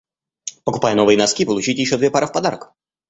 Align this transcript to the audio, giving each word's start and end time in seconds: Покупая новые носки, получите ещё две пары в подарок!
Покупая 0.63 0.95
новые 0.95 1.15
носки, 1.15 1.45
получите 1.45 1.79
ещё 1.83 1.99
две 1.99 2.09
пары 2.09 2.25
в 2.25 2.31
подарок! 2.33 2.73